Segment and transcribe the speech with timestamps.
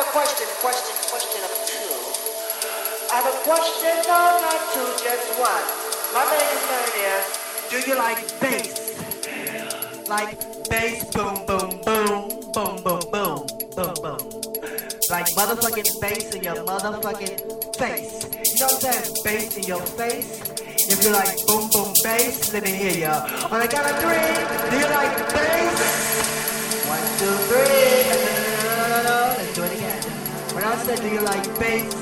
[0.00, 1.92] have a question, question, question of two.
[3.12, 5.66] I have a question, no, not two, just one.
[6.14, 7.24] My concern is,
[7.68, 8.96] do you like bass?
[10.08, 10.40] Like
[10.70, 14.20] bass, boom, boom, boom, boom, boom, boom, boom, boom.
[15.10, 18.24] Like motherfucking bass in your motherfucking face.
[18.24, 19.16] You know what I'm saying?
[19.22, 20.40] Bass in your face.
[20.88, 23.20] If you like boom, boom, bass, let me hear ya.
[23.52, 24.32] On the count of three,
[24.70, 26.88] do you like bass?
[26.88, 28.29] One, two, three.
[30.60, 31.94] When I said, do you like bass?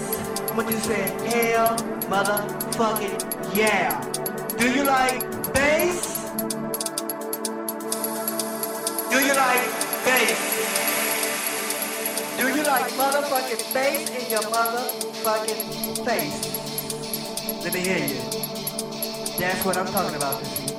[0.57, 1.77] Want you say, hell,
[2.11, 4.03] motherfucking yeah.
[4.59, 5.21] Do you like
[5.55, 6.29] bass?
[9.11, 9.63] Do you like
[10.02, 10.41] bass?
[12.37, 16.43] Do you like motherfucking bass in your motherfucking face?
[17.63, 18.21] Let me hear you.
[19.38, 20.77] That's what I'm talking about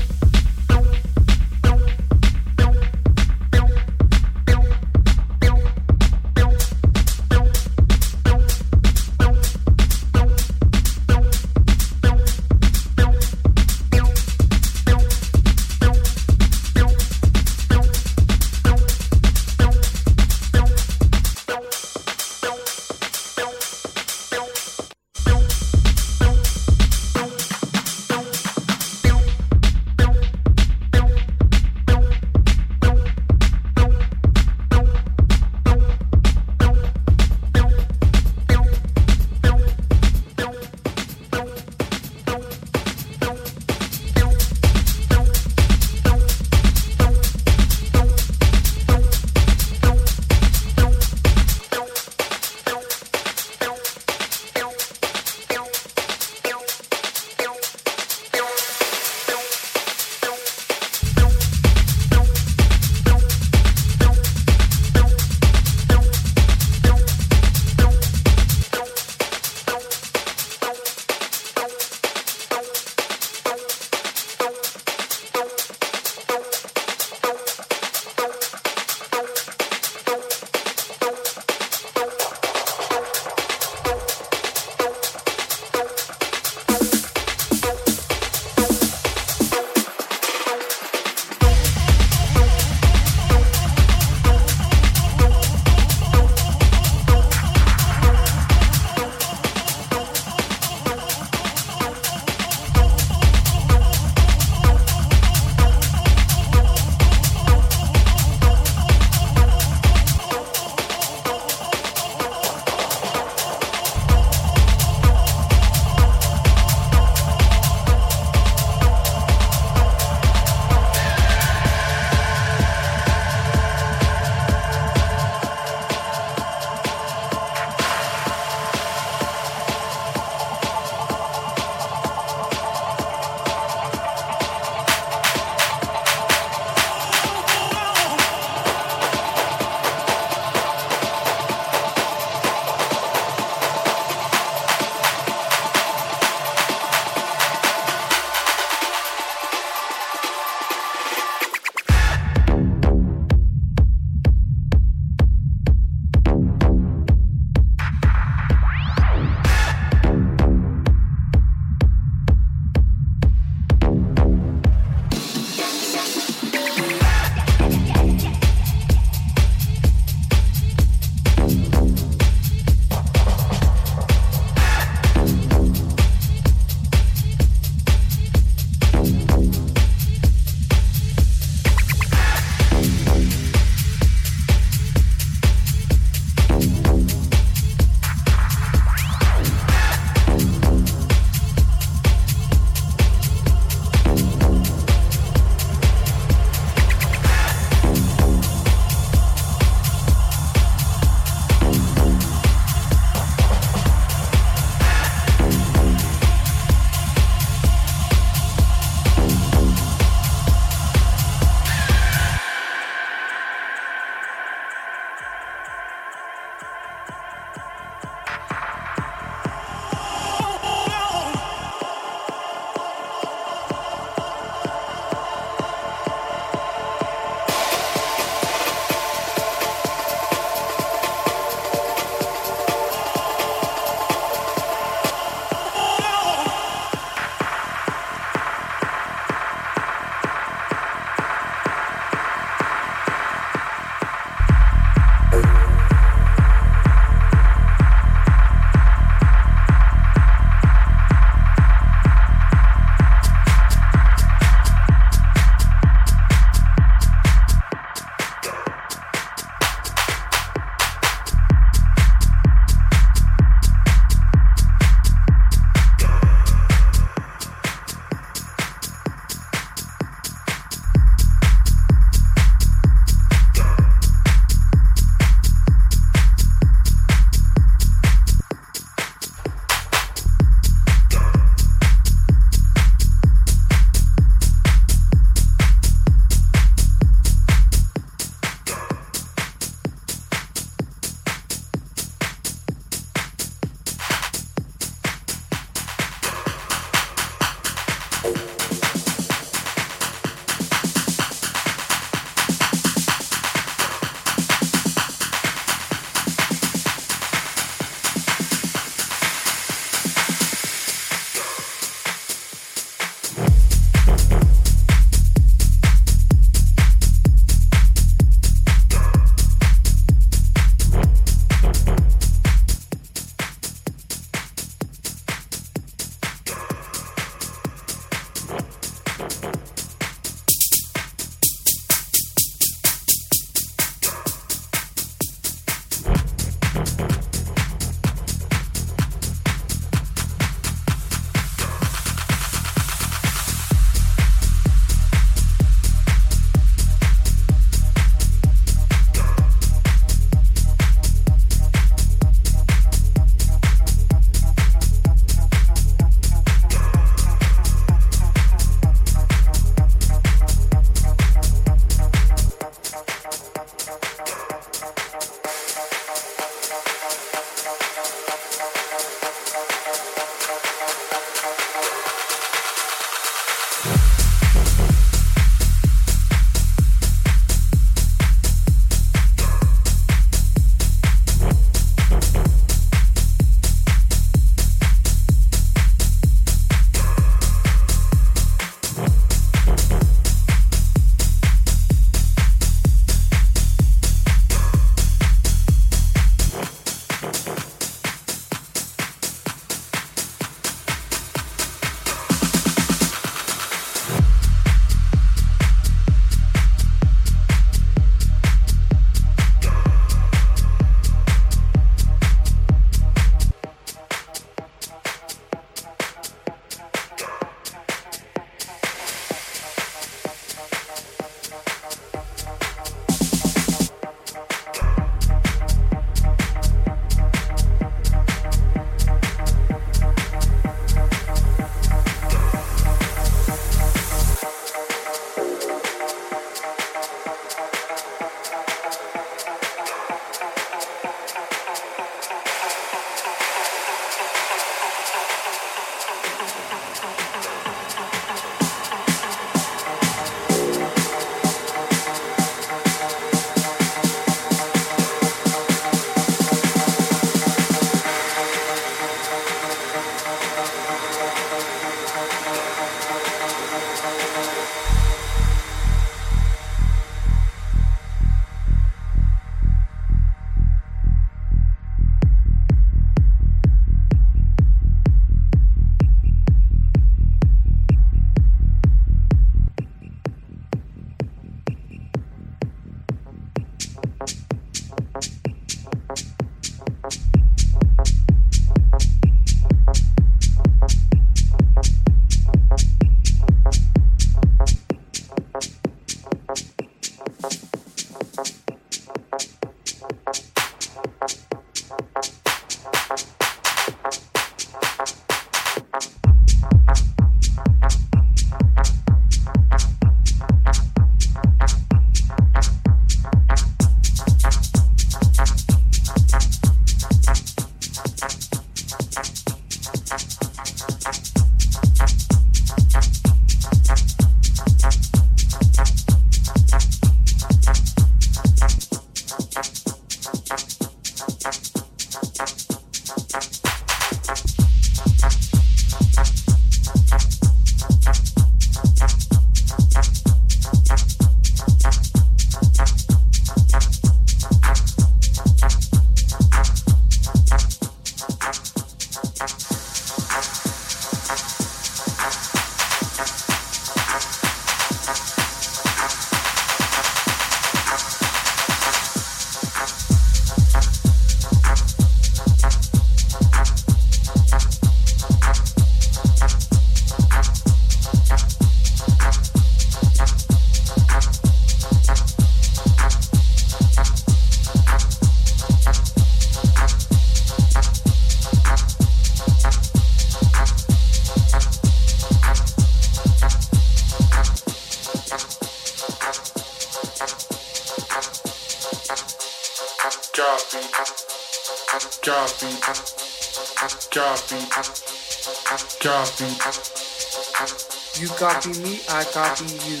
[596.32, 598.22] Copy.
[598.22, 600.00] You copy me, I copy you.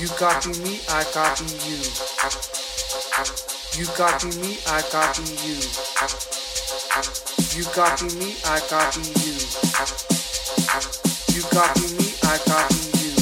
[0.00, 1.78] You copy me, I copy you.
[3.78, 5.60] You copy me, I copy you.
[7.56, 9.38] You copy me, I copy you.
[11.32, 13.14] You copy me, I copy you.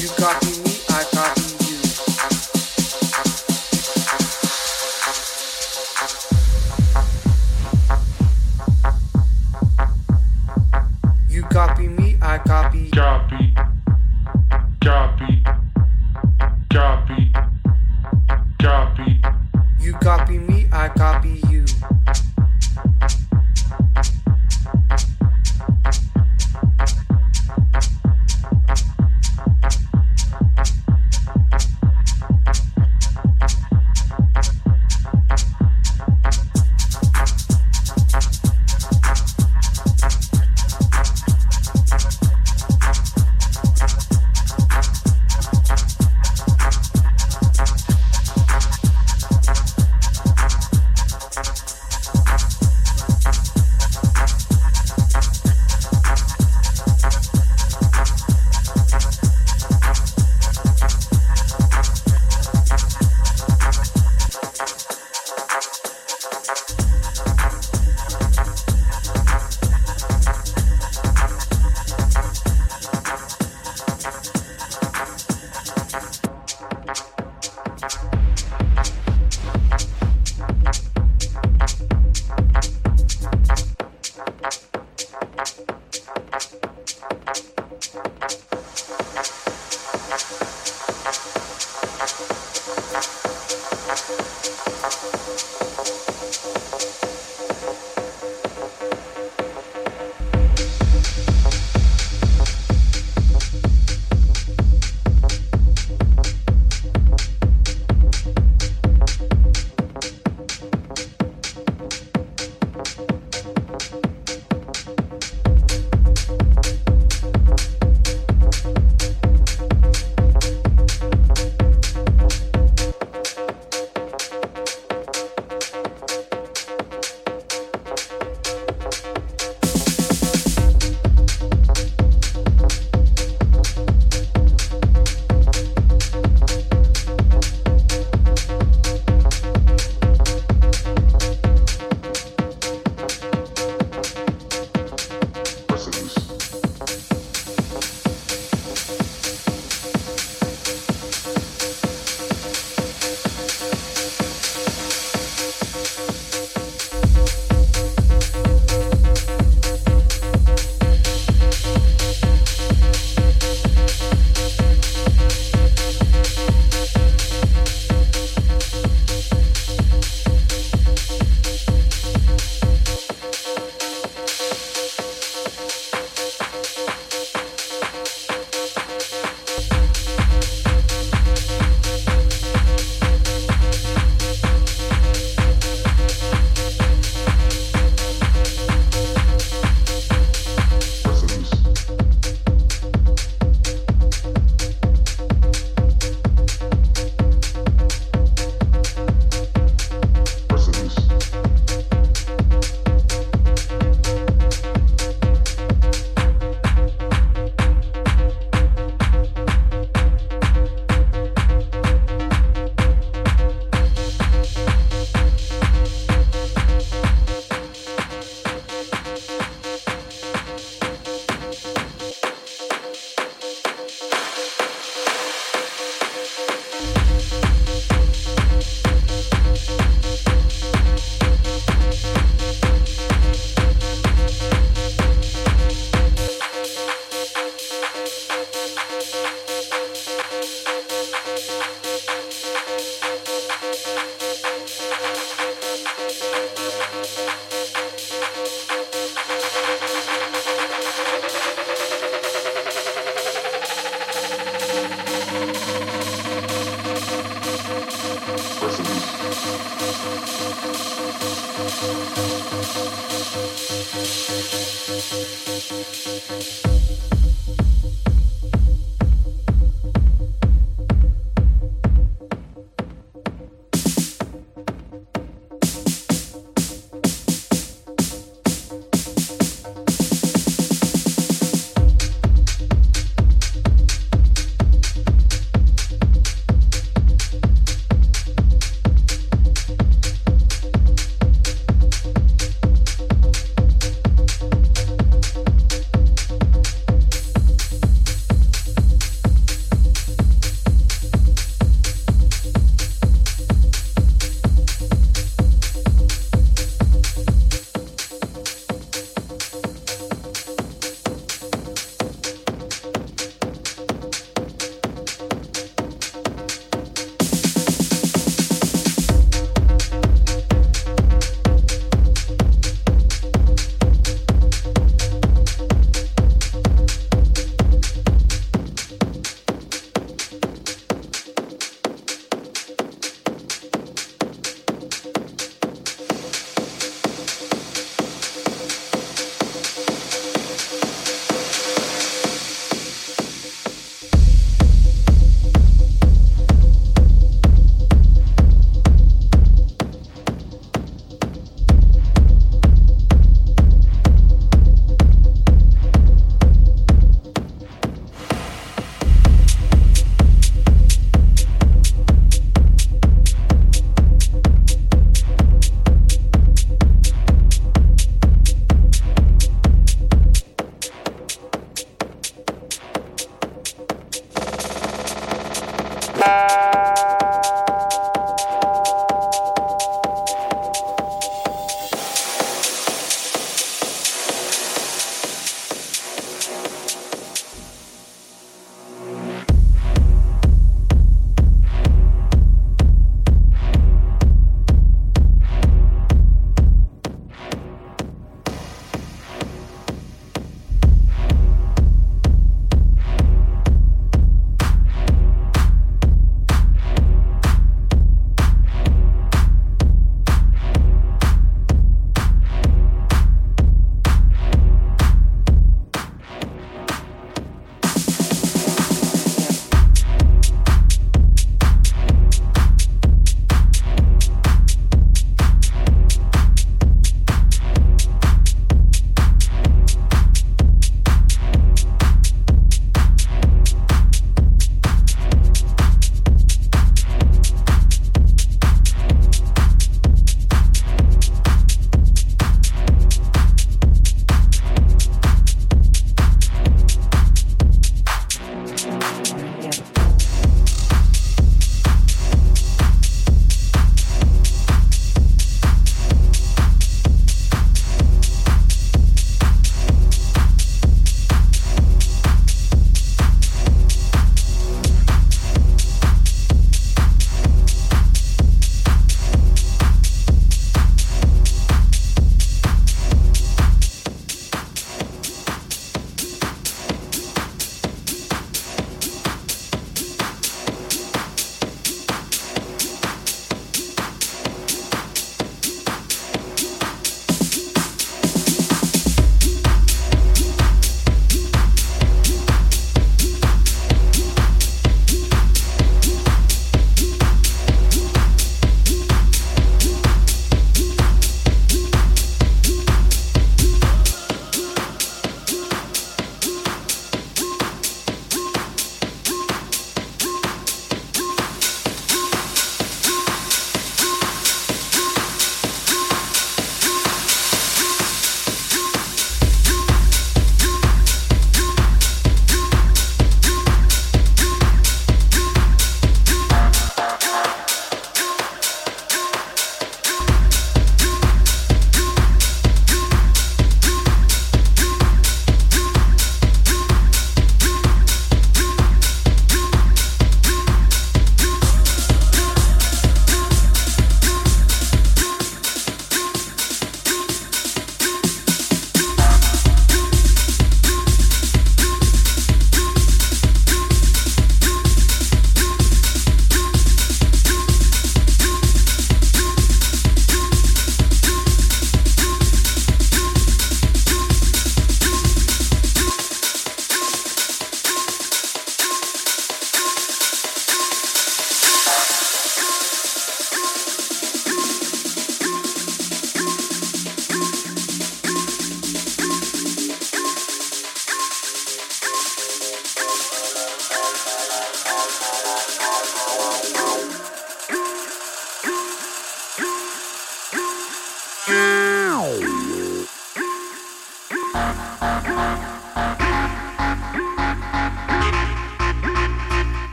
[0.00, 0.61] You copy me,